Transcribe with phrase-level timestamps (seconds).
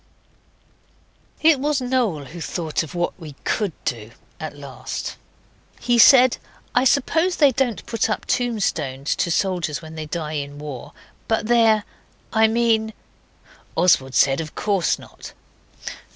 [1.43, 5.15] It was Noel who thought of what we COIULD do at last.
[5.79, 6.37] He said,
[6.73, 10.93] 'I suppose they don't put up tombstones to soldiers when they die in war.
[11.27, 11.83] But there
[12.33, 12.93] I mean
[13.75, 15.33] Oswald said, 'Of course not.